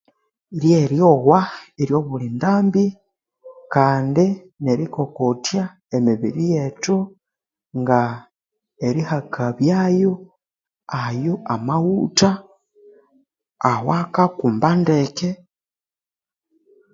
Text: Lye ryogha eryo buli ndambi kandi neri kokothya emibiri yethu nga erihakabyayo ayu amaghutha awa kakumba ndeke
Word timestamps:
Lye 0.59 0.77
ryogha 0.91 1.39
eryo 1.81 1.97
buli 2.07 2.27
ndambi 2.37 2.85
kandi 3.73 4.25
neri 4.63 4.85
kokothya 4.95 5.63
emibiri 5.95 6.43
yethu 6.53 6.97
nga 7.79 8.01
erihakabyayo 8.87 10.11
ayu 11.03 11.33
amaghutha 11.53 12.31
awa 13.71 13.97
kakumba 14.13 14.69
ndeke 14.81 15.29